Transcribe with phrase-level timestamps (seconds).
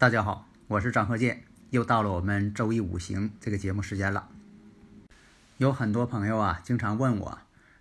[0.00, 4.28] 大家好，我是张鹤剑，又到了我们周易五行这个节目时间了。
[5.56, 7.38] 有很多朋友啊，经常问我，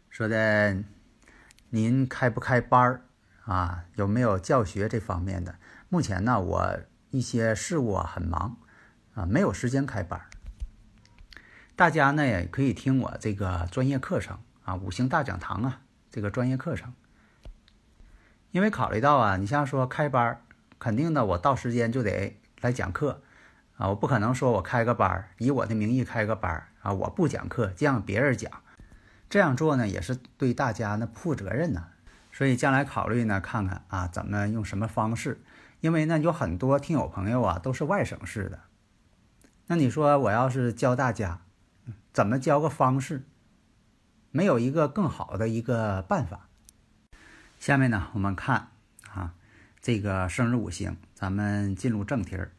[0.10, 0.76] 说的
[1.70, 3.06] 您开不开班儿
[3.46, 3.86] 啊？
[3.94, 5.60] 有没有教学这方面的？
[5.90, 6.80] 目前呢，我
[7.12, 8.58] 一些事务啊很忙
[9.14, 10.26] 啊，没有时间开班儿。
[11.76, 16.92] 大家呢也可以听我这个专业课程啊，五行大讲堂啊这个专业课程。
[18.50, 20.42] 因为考虑到啊，你像说开班儿。
[20.80, 23.22] 肯定的，我到时间就得来讲课
[23.78, 23.90] 啊！
[23.90, 26.94] 我不可能说我开个班儿，以我的名义开个班儿啊！
[26.94, 28.52] 我不讲课，就让别人讲，
[29.30, 31.88] 这样做呢也是对大家呢负责任呢。
[32.32, 35.42] 所以将来考虑呢，看看啊怎么用什么方式，
[35.80, 38.60] 因为呢有很多听友朋友啊都是外省市的，
[39.66, 41.42] 那你说我要是教大家
[42.14, 43.24] 怎么教个方式，
[44.30, 46.48] 没有一个更好的一个办法。
[47.60, 48.70] 下面呢我们看。
[49.88, 52.52] 这个生日五行，咱们进入正题儿。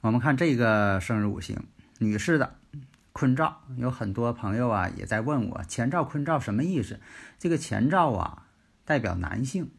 [0.00, 1.62] 我们看这个生日五行，
[2.00, 2.58] 女士的
[3.12, 6.98] 坤兆，有很多朋友啊也在问我，前兆坤兆什么意思？
[7.38, 8.48] 这个前兆啊
[8.84, 9.70] 代表男性，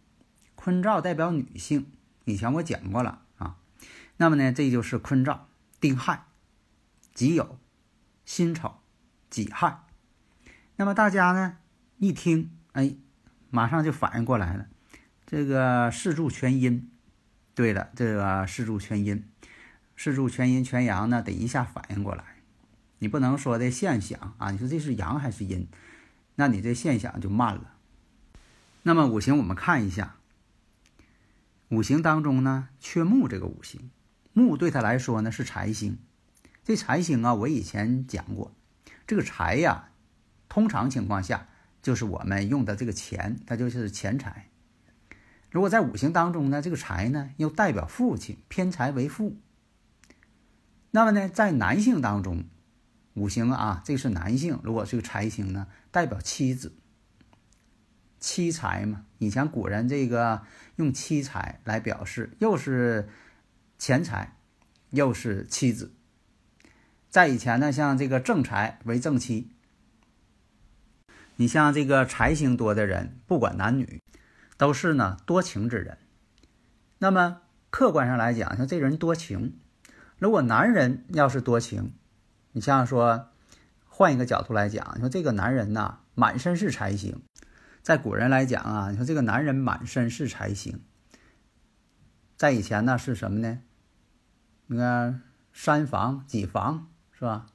[0.55, 1.91] 坤兆代表女性。
[2.23, 3.57] 以前我讲过了啊。
[4.15, 5.49] 那么呢，这就是坤兆：
[5.81, 6.27] 丁亥、
[7.13, 7.57] 己酉、
[8.23, 8.75] 辛丑、
[9.29, 9.83] 己亥。
[10.77, 11.57] 那么大家呢
[11.97, 12.95] 一听，哎，
[13.49, 14.67] 马上就反应过来了。
[15.29, 16.89] 这个四柱全阴，
[17.53, 19.25] 对了，这个四柱全阴，
[19.97, 22.23] 四柱全阴全阳呢，得一下反应过来。
[22.99, 25.67] 你不能说的现象啊，你说这是阳还是阴？
[26.35, 27.73] 那你这现象就慢了。
[28.83, 30.15] 那么五行我们看一下，
[31.67, 33.91] 五行当中呢缺木这个五行，
[34.31, 35.97] 木对他来说呢是财星。
[36.63, 38.53] 这财星啊，我以前讲过，
[39.05, 39.89] 这个财呀，
[40.47, 41.49] 通常情况下
[41.81, 44.47] 就是我们用的这个钱，它就是钱财。
[45.49, 49.37] 如果在五行当中呢，这个财呢又代表父亲，偏财为父。
[50.91, 52.45] 那么呢，在男性当中，
[53.13, 54.59] 五行啊，这是男性。
[54.63, 56.73] 如果这个财星呢，代表妻子，
[58.19, 59.05] 妻财嘛。
[59.19, 60.43] 以前古人这个
[60.75, 63.09] 用妻财来表示，又是
[63.77, 64.37] 钱财，
[64.91, 65.93] 又是妻子。
[67.09, 69.49] 在以前呢，像这个正财为正妻。
[71.37, 74.01] 你像这个财星多的人，不管男女。
[74.57, 75.97] 都是呢多情之人，
[76.97, 79.59] 那么客观上来讲，像这人多情。
[80.17, 81.93] 如果男人要是多情，
[82.53, 83.29] 你像说
[83.85, 87.21] 换一个角度来讲，你说这个男人呐满身是财星，
[87.83, 90.81] 在古人来讲啊，你说这个男人满身是财星，
[92.35, 93.59] 在以前呢是什么呢？
[94.65, 95.21] 你看
[95.53, 97.47] 三房几房是吧？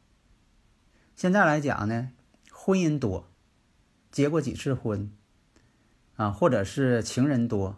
[1.17, 2.11] 现在来讲呢，
[2.53, 3.29] 婚姻多，
[4.13, 5.13] 结过几次婚。
[6.17, 7.77] 啊，或者是情人多，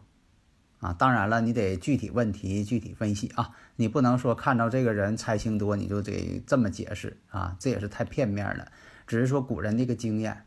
[0.81, 8.71] 啊，当然了，你得具体问题具体分析啊，你不能说看到这个人财星多你就得这么解释啊，这也是太片面了。
[9.07, 10.47] 只是说古人的一个经验。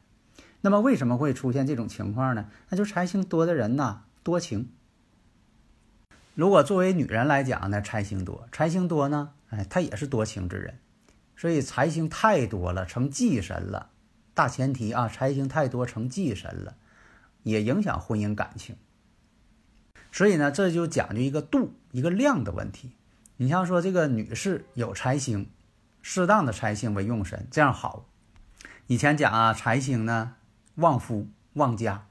[0.62, 2.50] 那么为什么会出现这种情况呢？
[2.70, 4.70] 那就财星多的人呢多情。
[6.34, 10.80] 如果作为女人来讲呢，财星多，财星多呢，哎，她也是多情之人。
[11.36, 13.92] 所以财星太多了，成忌神了。
[14.34, 16.76] 大前提啊，财星太多成忌神了。
[17.44, 18.76] 也影响婚姻感情，
[20.12, 22.92] 所以呢，这就讲究一个度、一个量的问题。
[23.38, 25.50] 你像说这个女士有财星，
[26.02, 28.06] 适当的财星为用神，这样好。
[28.88, 30.36] 以前讲啊，财星呢
[30.76, 32.08] 旺夫旺家，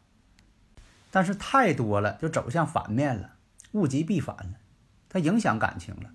[1.10, 3.32] 但是太多了就走向反面了，
[3.72, 4.54] 物极必反了，
[5.08, 6.10] 它影响感情了。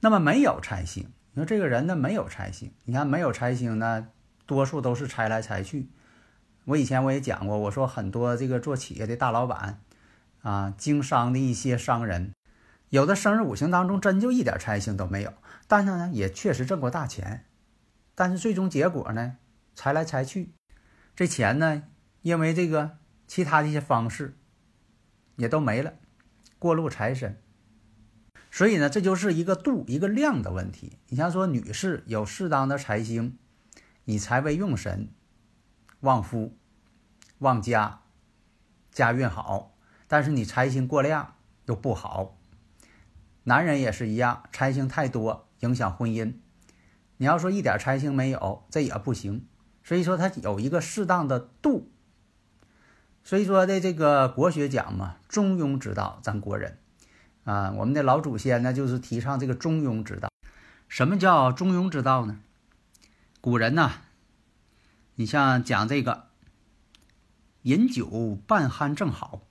[0.00, 4.08] 那么没有财星，你说这个人呢没有财星，你看没有财星呢，
[4.44, 5.88] 多数都是财来财去。
[6.66, 9.80] 我以前我也讲过，我说很多这个做企业的大老板，
[10.42, 12.32] 啊，经商的一些商人，
[12.88, 15.32] 有的生日五行当中真就一点财星都没有，
[15.68, 17.44] 但是呢，也确实挣过大钱，
[18.16, 19.36] 但是最终结果呢，
[19.76, 20.54] 财来财去，
[21.14, 21.84] 这钱呢，
[22.22, 22.98] 因为这个
[23.28, 24.36] 其他的一些方式，
[25.36, 25.94] 也都没了，
[26.58, 27.40] 过路财神。
[28.50, 30.98] 所以呢，这就是一个度一个量的问题。
[31.10, 33.38] 你像说女士有适当的财星，
[34.04, 35.10] 以财为用神，
[36.06, 36.56] 旺夫、
[37.38, 38.02] 旺家，
[38.92, 39.74] 家运好。
[40.06, 42.36] 但是你财星过量又不好。
[43.42, 46.34] 男人也是一样，财星太多影响婚姻。
[47.16, 49.44] 你要说一点财星没有，这也不行。
[49.82, 51.90] 所以说它有一个适当的度。
[53.24, 56.78] 所以说的这个国学讲嘛，中庸之道，咱国人
[57.42, 60.30] 啊，我们的老祖先呢就是提倡这个中庸之道。
[60.86, 62.38] 什么叫中庸之道呢？
[63.40, 63.90] 古人呐，
[65.18, 66.28] 你像讲这个
[67.62, 69.42] 饮酒半酣正好，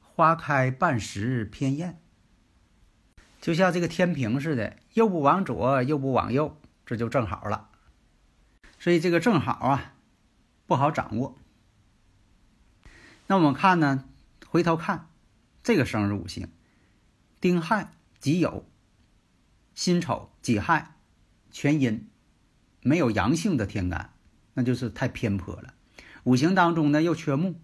[0.00, 2.00] 花开半时偏艳，
[3.40, 7.70] 就像这个天平似的，又不往左又不往右，这就正好了。
[8.80, 9.94] 所以这个正好啊，
[10.66, 11.38] 不好掌握。
[13.28, 14.04] 那我们看呢，
[14.48, 15.08] 回头看
[15.62, 16.48] 这个生日五行：
[17.40, 18.64] 丁亥、己酉、
[19.76, 20.96] 辛丑、己亥，
[21.52, 22.08] 全阴，
[22.80, 24.15] 没有阳性的天干，
[24.56, 25.74] 那就是太偏颇了。
[26.24, 27.54] 五行当中呢又缺木，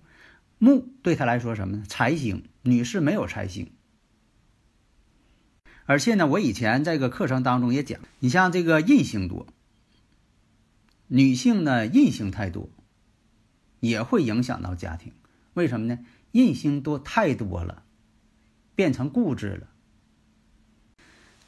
[0.59, 1.85] 木对他来说什么呢？
[1.89, 3.73] 财星，女士没有财星。
[5.87, 9.49] 而且呢，我以前这个课程当中也讲，你像这个印星多，
[11.09, 12.69] 女性呢印星太多，
[13.81, 15.13] 也会影响到家庭。
[15.55, 15.99] 为什么呢？
[16.31, 17.83] 印星多太多了，
[18.77, 19.69] 变成固执了。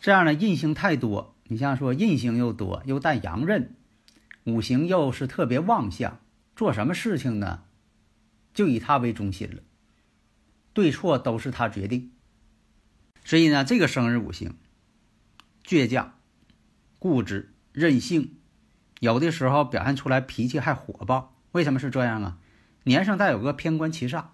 [0.01, 3.77] 这样呢，印星太多，你像说印星又多，又带阳刃，
[4.45, 6.21] 五行又是特别旺相，
[6.55, 7.65] 做什么事情呢，
[8.53, 9.63] 就以他为中心了，
[10.73, 12.13] 对错都是他决定。
[13.25, 14.55] 所以呢，这个生日五行，
[15.65, 16.19] 倔强、
[16.99, 18.37] 固执、任性，
[19.01, 21.35] 有的时候表现出来脾气还火爆。
[21.53, 22.39] 为什么是这样啊？
[22.83, 24.27] 年上带有个偏官七煞，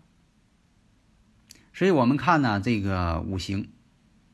[1.73, 3.71] 所以我们看呢，这个五行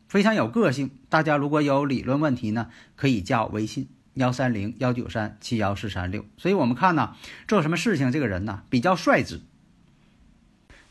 [0.08, 0.90] 非常有个性。
[1.10, 6.26] 大家如果有理论问题呢，可以加我微信幺三零幺九三七幺四三六。
[6.36, 7.16] 所以我们看呢，
[7.48, 9.40] 做什么事情这个人呢比较率直，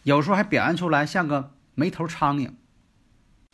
[0.04, 2.52] 有时候还表现出来像个没头苍蝇。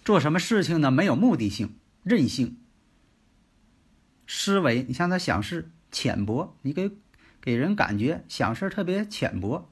[0.05, 2.57] 做什么事情呢没有目的性，任性，
[4.27, 6.91] 思维你像他想事浅薄，你给。
[7.43, 9.67] 给人感觉想事特别浅薄、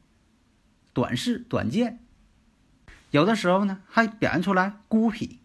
[0.92, 2.00] 短视、短见，
[3.12, 5.38] 有的时候呢还表现出来孤僻。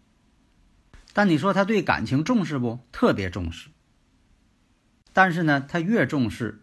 [1.13, 2.79] 但你说他对感情重视不？
[2.91, 3.69] 特别重视。
[5.15, 6.61] 但是呢，他越重视，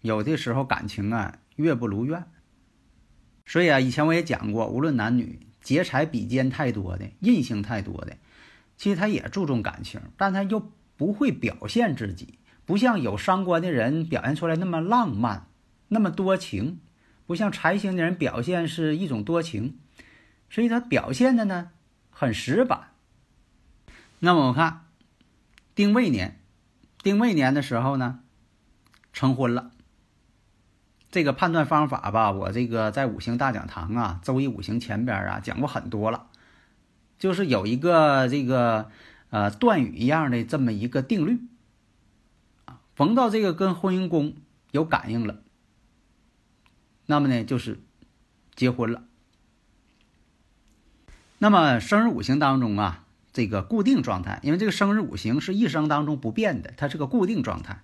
[0.00, 2.24] 有的时候感情啊越不如愿。
[3.44, 8.16] 所以啊，以前我也讲过，无论男女，劫财比肩太多的、印星太多的，
[8.78, 12.38] 其实他也注重感情，但他又不会表现自己。
[12.64, 15.48] 不像有伤官的人表现出来那么浪漫，
[15.88, 16.78] 那么多情；
[17.26, 19.78] 不像财星的人表现是一种多情，
[20.48, 21.70] 所以他表现的呢
[22.08, 22.92] 很死板。
[24.20, 24.86] 那么我看
[25.74, 26.39] 丁未年，
[27.02, 28.20] 丁未年的时候呢
[29.12, 29.70] 成婚了。
[31.10, 36.28] 这个判断方法吧，我这个在五行大讲堂啊，周易五行前边啊讲过很多了，
[37.18, 38.90] 就是有一个这个
[39.30, 41.40] 呃断语一样的这么一个定律
[42.66, 42.80] 啊。
[42.94, 44.36] 逢到这个跟婚姻宫
[44.70, 45.42] 有感应了，
[47.06, 47.80] 那么呢就是
[48.54, 49.02] 结婚了。
[51.38, 57.82] 那么生日五行当中啊，这个固定状态，因为这个生日五行是一生当中不变的，它是个固定状态。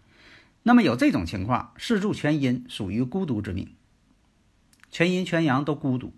[0.63, 3.75] 那么有这种情况，四柱全阴，属于孤独之命，
[4.91, 6.13] 全阴全阳都孤独。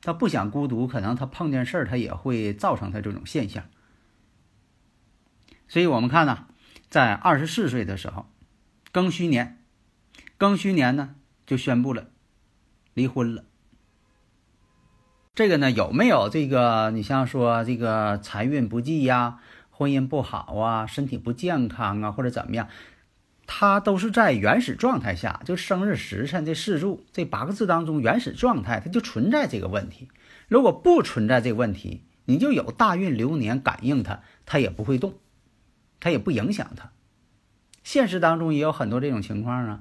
[0.00, 3.64] 他不想孤独，可能他碰见事儿，他也会造成他这种现象。
[5.68, 6.46] 所以我们看呢。
[6.90, 8.26] 在二十四岁的时候，
[8.92, 9.64] 庚戌年，
[10.38, 11.14] 庚戌年呢
[11.46, 12.10] 就宣布了
[12.92, 13.46] 离婚了。
[15.34, 16.90] 这个呢有没有这个？
[16.90, 19.38] 你像说这个财运不济呀，
[19.70, 22.68] 婚姻不好啊，身体不健康啊，或者怎么样？
[23.46, 30.08] 它都是在原始状态下，就生日时辰这四柱这八个字当中原始状态，它就存在这个问题。
[30.48, 35.14] 如果不存在这个问题，你就有大运流年感应它，它也不会动。
[35.98, 36.90] 它也不影响它，
[37.82, 39.80] 现实当中也有很多这种情况啊。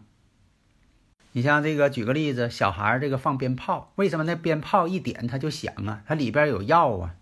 [1.34, 6.02] 你像这个，举个例子，小孩这个放鞭炮，为什么那鞭炮一点它就响啊？
[6.06, 7.16] 它里边有药啊。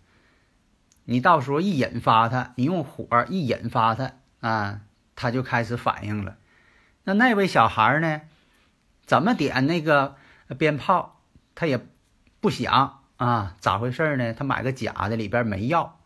[1.05, 4.81] 你到时候一引发它，你用火一引发它啊，
[5.15, 6.37] 它就开始反应了。
[7.03, 8.21] 那那位小孩呢，
[9.05, 10.15] 怎么点那个
[10.57, 11.21] 鞭炮，
[11.55, 11.79] 他也
[12.39, 13.55] 不响啊？
[13.59, 14.33] 咋回事呢？
[14.33, 15.99] 他买个假的，里边没药。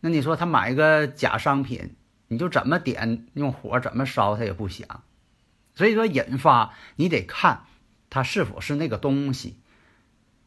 [0.00, 1.96] 那你说他买个假商品，
[2.28, 4.86] 你就怎么点用火怎么烧，它也不响。
[5.74, 7.64] 所以说引发你得看
[8.10, 9.58] 它是否是那个东西，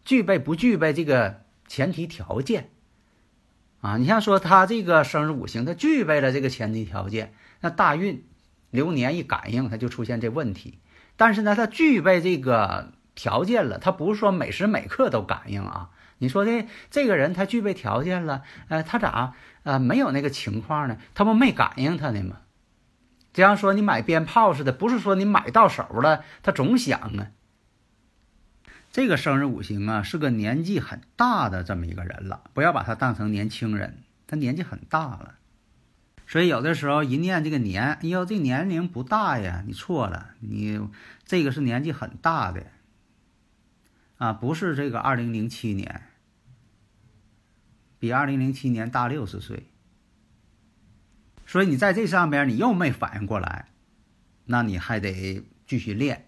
[0.05, 2.69] 具备不具备这个前提条件。
[3.81, 3.97] 啊。
[3.97, 8.25] 你像说他这个生日五行，他具备了这个前提条件，那大运
[8.69, 10.79] 流年一感应，他就出现这问题。
[11.17, 15.89] 但是呢，他具备这个条件了，他不是说每时每刻都感应啊。
[16.19, 20.97] 你说的这个人他具备条件了，呃，他咋呃没有那个情况呢？
[21.13, 22.37] 他不没感应他呢吗？
[23.37, 27.27] 就像说你买鞭炮似的，不是说你买到手了，他总响啊。
[28.91, 35.35] 这个生日五行啊，是个年纪很大的这么一个人了，不要把他当成年轻人，他年纪很大了。
[36.25, 40.81] 所以有的时候一念这个年，哎呦，这年龄不大呀，你错了，你
[41.23, 42.63] 这个是年纪很大的。
[44.17, 46.07] 啊，不是这个二零零七年，
[47.99, 49.67] 比二零零七年大六十岁，
[51.47, 53.69] 所以你在这上边你又没反应过来，
[54.45, 56.27] 那你还得继续练，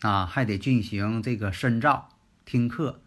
[0.00, 2.08] 啊，还得进行这个深造
[2.44, 3.00] 听课。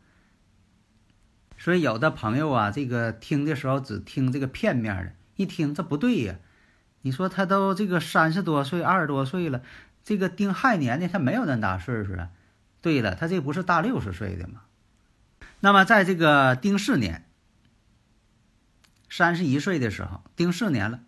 [1.58, 6.40] 所以有的朋友啊，这个听的时候只听这个片面的，一听这不对呀，
[7.02, 9.62] 你说他都这个三十多岁、二十多岁了，
[10.06, 12.30] 这个丁亥年的他没有那么大岁数啊。
[12.82, 14.62] 对了，他这不是大六十岁的吗？
[15.60, 17.26] 那么在这个丁巳年，
[19.10, 21.02] 三十一岁的时候，丁巳年了。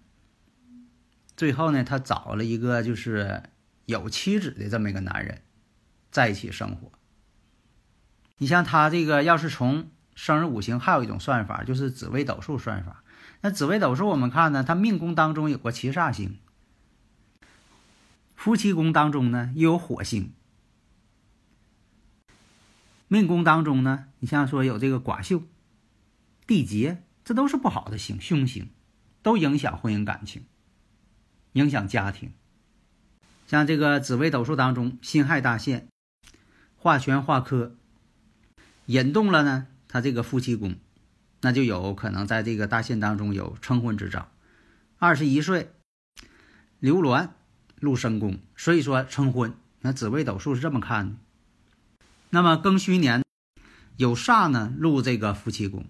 [1.35, 3.43] 最后呢，他找了一个就是
[3.85, 5.41] 有妻子的这么一个男人，
[6.11, 6.91] 在一起生活。
[8.37, 13.03] 你像他这个，要是从生日五行，还有一种算法，就是紫微斗数算法。
[13.41, 16.39] 那紫微斗数我们看呢，他命宫当中有个七煞星，
[18.35, 20.33] 夫妻宫当中呢又有火星。
[23.07, 25.43] 命宫当中呢，你像说有这个寡秀、
[26.47, 28.69] 地劫，这都是不好的星，凶星，
[29.21, 30.45] 都影响婚姻感情，
[31.53, 32.31] 影响家庭。
[33.47, 35.87] 像这个紫微斗数当中，辛亥大限，
[36.77, 37.75] 化权化科，
[38.85, 40.75] 引动了呢，他这个夫妻宫，
[41.41, 44.29] 那就有可能在这个大限当中有成婚之兆。
[44.97, 45.71] 二十一岁，
[46.79, 47.29] 流鸾
[47.79, 49.53] 入生宫，所以说成婚。
[49.81, 51.15] 那紫微斗数是这么看的。
[52.29, 53.21] 那么庚戌年
[53.97, 55.85] 有煞呢入这个夫妻宫，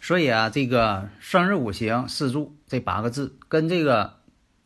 [0.00, 4.14] 所以啊，这个生日五行四柱这八个字跟这个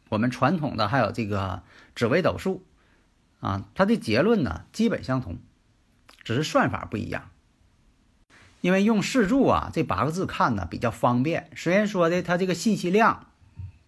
[0.09, 1.62] 我们传统的还有这个
[1.95, 2.64] 紫微斗数
[3.41, 5.38] 啊，它的结论呢基本相同，
[6.23, 7.31] 只是算法不一样。
[8.61, 13.26] 因为用四柱啊这八个字看呢比较方便，虽然说的它这个信息量，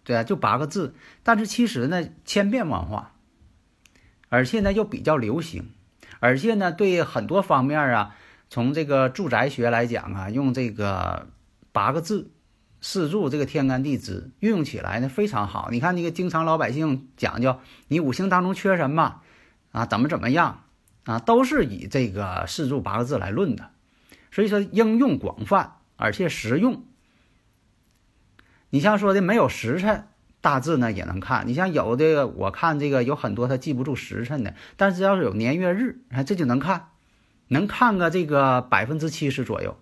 [0.03, 3.13] 对啊就八个字，但是其实呢千变万化，
[4.29, 5.71] 而且呢又比较流行。
[6.19, 8.15] 而且呢，对很多方面啊，
[8.49, 11.27] 从这个住宅学来讲啊，用这个
[11.77, 12.31] 八个字
[12.81, 15.69] 四柱这个天干地支运用起来呢非常好。
[15.71, 19.21] 你看那个经常老百姓讲究，你五行当中缺什么
[19.71, 20.63] 啊，怎么怎么样
[21.03, 23.69] 啊，都是以这个四柱八个字来论的。
[24.31, 26.83] 所以说应用广泛，而且实用。
[28.71, 30.07] 你像说的没有时辰。
[30.39, 36.89] 大致呢也能看，你像有的我看这个有很多他记不住时辰的，但是要是有年月日，哎，这就能看，
[37.49, 39.75] 能看个这个百分之七十左右，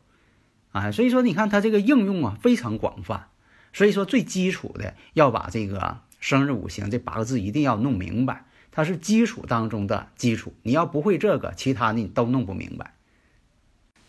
[0.75, 3.29] 啊，所以说你看它这个应用啊非常广泛，
[3.72, 12.94] 所以说最基础的要把这个生日五行这八个字一定要弄明白，它是基础当中的基础，你要不会这个，其他的你都弄不明白。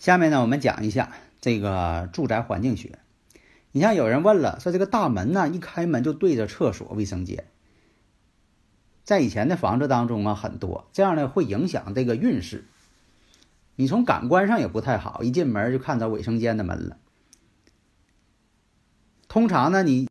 [0.00, 2.99] 下面呢，我们讲一下这个住宅环境学。
[3.70, 7.44] 你像有人问了，说这个大门呢，一开门就对着厕所、卫生间，
[9.04, 12.64] 在以前的房子当中啊，很多这样呢会影响这个运势。
[13.76, 16.99] 你从感官上也不太好，一进门就看到卫生间的门了。
[19.28, 20.09] 通常呢，你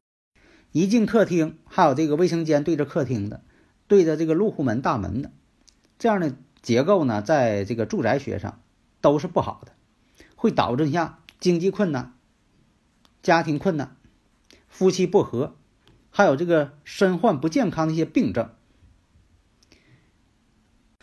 [0.72, 3.43] 一进客厅，还有这个卫生间对着客厅的，
[3.88, 5.31] 对着这个入户门大门的，
[5.98, 8.62] 这样的结构呢，在这个住宅学上
[9.01, 9.72] 都是不好的，
[10.36, 12.13] 会导致下经济困难。
[13.24, 13.95] 家庭困难、
[14.67, 15.55] 夫妻不和，
[16.12, 18.51] 还有这个身患不健康的一些病症，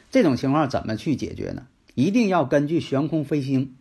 [0.09, 1.67] 这种情况怎么去解决呢？
[1.95, 3.77] 一定要根据悬空飞星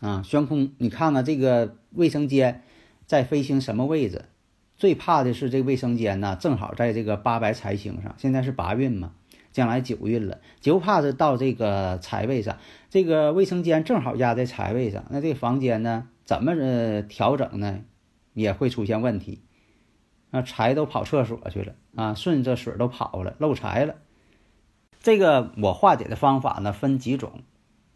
[0.00, 2.62] 啊，悬空，你看看这个卫生间
[3.06, 4.26] 在飞行什么位置？
[4.76, 8.14] 最怕的是这卫生间呢，正好在这个八白财星上。
[8.18, 9.12] 现在是八运嘛，
[9.52, 12.58] 将来九运了，就怕是到这个财位上，
[12.90, 16.08] 这个卫生间正好压在财位上，那这个房间呢？
[16.24, 17.80] 怎么呃调整呢？
[18.32, 19.42] 也会出现问题，
[20.30, 23.96] 啊，财都跑厕所去了啊，顺着水都跑了，漏财了。
[25.02, 27.40] 这个我化解的方法呢分几种，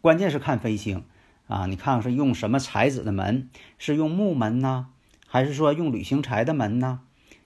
[0.01, 1.05] 关键是看飞星
[1.47, 1.65] 啊。
[1.65, 3.49] 你看是用什么材质的门？
[3.77, 4.87] 是用木门呢，
[5.25, 6.99] 还是说用铝型材的门呢？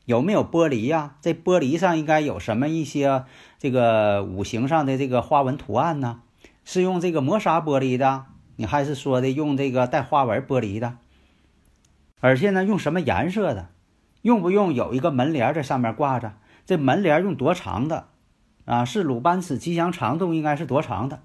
[0.05, 1.15] 有没有玻璃呀？
[1.21, 3.23] 这玻璃上应该有什么一些
[3.59, 6.21] 这个五行上的这个花纹图案呢？
[6.65, 8.25] 是用这个磨砂玻璃的？
[8.55, 10.97] 你还是说的用这个带花纹玻璃的，
[12.19, 13.69] 而且呢，用什么颜色的？
[14.23, 16.33] 用不用有一个门帘在上面挂着？
[16.65, 18.07] 这门帘用多长的？
[18.71, 21.19] 啊，是鲁班尺吉祥长度应该是多长的？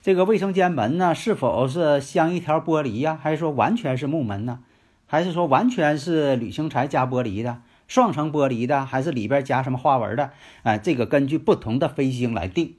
[0.00, 3.20] 这个卫生间门呢，是否是镶一条玻璃呀？
[3.22, 4.60] 还是说完全是木门呢？
[5.04, 7.60] 还是说完全是铝青材加玻璃的？
[7.86, 8.86] 双层玻璃的？
[8.86, 10.30] 还是里边加什么花纹的？
[10.62, 12.76] 啊，这个根据不同的飞星来定，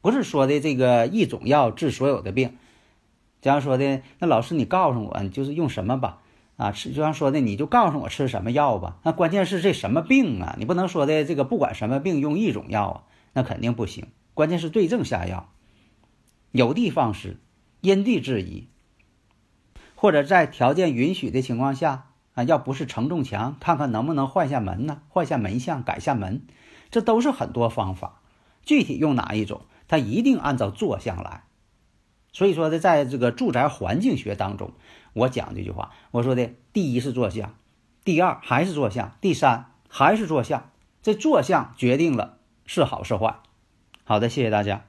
[0.00, 2.56] 不是说的这个一种药治所有的病。
[3.40, 6.18] 这样说的，那老师你告诉我，你就是用什么吧？
[6.56, 8.98] 啊，吃就像说的，你就告诉我吃什么药吧。
[9.02, 10.54] 那关键是这什么病啊？
[10.58, 14.08] 你不能说的这个不管什么病用一种药啊，那肯定不行。
[14.34, 15.48] 关键是对症下药。
[16.50, 17.38] 有的放矢，
[17.80, 18.68] 因地制宜，
[19.94, 25.02] 或者在条件允许的情况下啊，要不是承重墙，看看能不能换下门呢？
[25.08, 26.44] 换下门相，改下门，
[26.90, 28.20] 这都是很多方法。
[28.64, 31.44] 具体用哪一种，它一定按照坐向来。
[32.32, 34.72] 所以说的，在这个住宅环境学当中，
[35.12, 37.56] 我讲这句话，我说的第一是坐向，
[38.04, 40.70] 第二还是坐向，第三还是坐向。
[41.02, 43.40] 这坐向决定了是好是坏。
[44.04, 44.84] 好的，谢谢大家。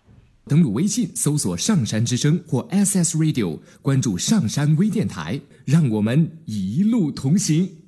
[0.46, 7.83] 登录微信，搜索“上山之声”或 SS Radio，关注上山微电台，让我们一路同行。